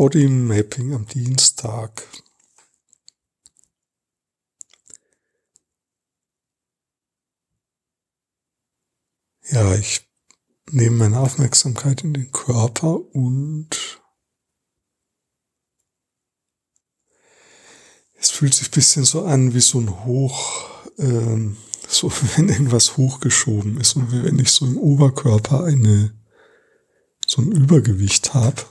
Body 0.00 0.28
Mapping 0.28 0.94
am 0.94 1.04
Dienstag. 1.04 2.08
Ja, 9.50 9.74
ich 9.74 10.08
nehme 10.70 10.96
meine 10.96 11.20
Aufmerksamkeit 11.20 12.02
in 12.02 12.14
den 12.14 12.32
Körper 12.32 12.98
und 13.14 14.00
es 18.14 18.30
fühlt 18.30 18.54
sich 18.54 18.68
ein 18.68 18.74
bisschen 18.74 19.04
so 19.04 19.26
an 19.26 19.52
wie 19.52 19.60
so 19.60 19.80
ein 19.80 20.06
Hoch, 20.06 20.70
ähm, 20.96 21.58
so 21.86 22.10
wenn 22.36 22.48
irgendwas 22.48 22.96
hochgeschoben 22.96 23.78
ist 23.78 23.96
und 23.96 24.10
wie 24.12 24.24
wenn 24.24 24.38
ich 24.38 24.50
so 24.50 24.64
im 24.64 24.78
Oberkörper 24.78 25.64
eine, 25.64 26.18
so 27.26 27.42
ein 27.42 27.52
Übergewicht 27.52 28.32
habe. 28.32 28.64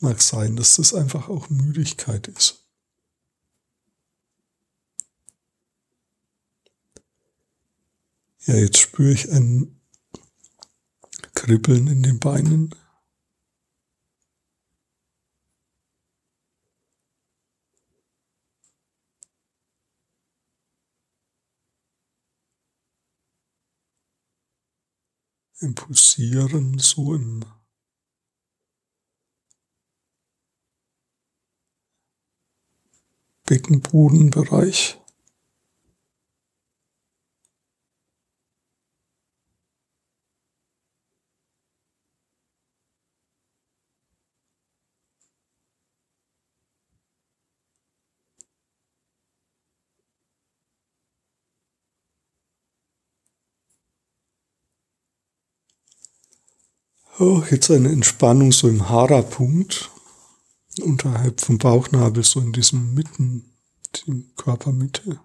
Mag 0.00 0.20
sein, 0.20 0.56
dass 0.56 0.76
das 0.76 0.92
einfach 0.92 1.28
auch 1.28 1.48
Müdigkeit 1.48 2.28
ist. 2.28 2.66
Ja, 8.46 8.54
jetzt 8.54 8.78
spüre 8.78 9.12
ich 9.12 9.32
ein 9.32 9.80
Kribbeln 11.34 11.88
in 11.88 12.02
den 12.02 12.20
Beinen. 12.20 12.74
Ein 25.60 25.74
Pulsieren 25.74 26.78
so 26.78 27.14
im 27.14 27.44
Beckenbodenbereich. 33.46 34.98
Oh, 57.18 57.42
jetzt 57.50 57.70
eine 57.70 57.88
Entspannung 57.88 58.52
so 58.52 58.68
im 58.68 58.90
Hara-Punkt 58.90 59.90
unterhalb 60.82 61.40
vom 61.40 61.58
Bauchnabel, 61.58 62.22
so 62.22 62.40
in 62.40 62.52
diesem 62.52 62.94
Mitten, 62.94 63.52
die 63.94 64.26
Körpermitte. 64.36 65.20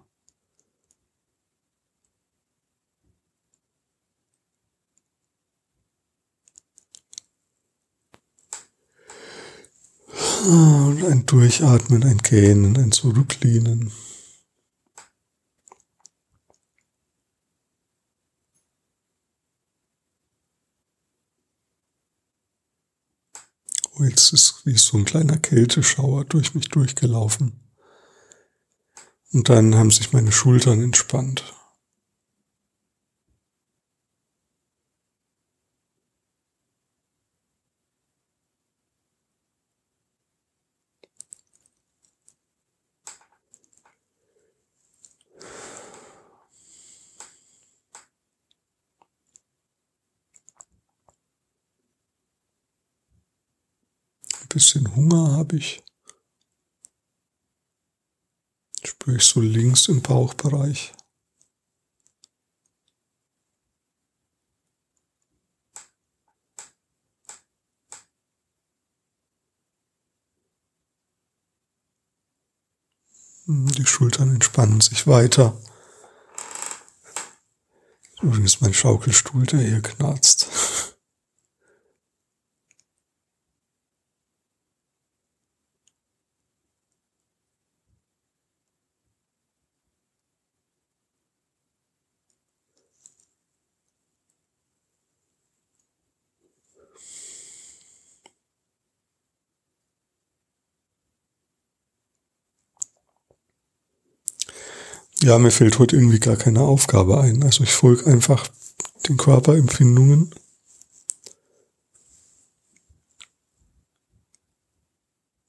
Und 10.44 11.04
ein 11.04 11.24
Durchatmen, 11.26 12.02
ein 12.02 12.18
Gähnen, 12.18 12.76
ein 12.76 12.90
Zurücklehnen. 12.90 13.92
Oh, 23.91 23.91
jetzt 24.04 24.32
ist 24.32 24.62
wie 24.64 24.76
so 24.76 24.96
ein 24.96 25.04
kleiner 25.04 25.38
Kälteschauer 25.38 26.24
durch 26.24 26.54
mich 26.54 26.68
durchgelaufen. 26.68 27.60
Und 29.32 29.48
dann 29.48 29.74
haben 29.76 29.90
sich 29.90 30.12
meine 30.12 30.32
Schultern 30.32 30.82
entspannt. 30.82 31.54
Bisschen 54.52 54.94
Hunger 54.94 55.32
habe 55.32 55.56
ich. 55.56 55.82
Spüre 58.84 59.16
ich 59.16 59.24
so 59.24 59.40
links 59.40 59.88
im 59.88 60.02
Bauchbereich. 60.02 60.92
Hm, 73.46 73.66
die 73.68 73.86
Schultern 73.86 74.34
entspannen 74.34 74.80
sich 74.80 75.06
weiter. 75.06 75.58
Übrigens 78.20 78.60
mein 78.60 78.74
Schaukelstuhl, 78.74 79.46
der 79.46 79.60
hier 79.60 79.82
knarzt. 79.82 80.41
Ja, 105.22 105.38
mir 105.38 105.52
fällt 105.52 105.78
heute 105.78 105.94
irgendwie 105.94 106.18
gar 106.18 106.34
keine 106.36 106.62
Aufgabe 106.62 107.20
ein. 107.20 107.44
Also 107.44 107.62
ich 107.62 107.72
folge 107.72 108.06
einfach 108.06 108.48
den 109.08 109.16
Körperempfindungen. 109.16 110.34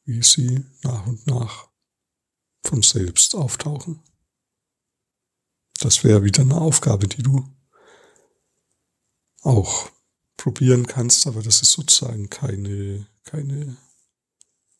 Wie 0.05 0.21
sie 0.21 0.63
nach 0.83 1.07
und 1.07 1.25
nach 1.25 1.69
von 2.63 2.83
selbst 2.83 3.33
auftauchen. 3.33 3.99
Das 5.79 6.03
wäre 6.03 6.23
wieder 6.23 6.41
eine 6.41 6.61
Aufgabe, 6.61 7.07
die 7.07 7.23
du 7.23 7.43
auch 9.41 9.89
probieren 10.37 10.85
kannst, 10.85 11.25
aber 11.25 11.41
das 11.41 11.63
ist 11.63 11.71
sozusagen 11.71 12.29
keine, 12.29 13.07
keine 13.23 13.75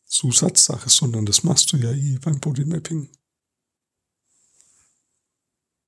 Zusatzsache, 0.04 0.88
sondern 0.88 1.26
das 1.26 1.42
machst 1.42 1.72
du 1.72 1.78
ja 1.78 1.90
eh 1.90 2.18
beim 2.18 2.38
Bodymapping. 2.38 3.08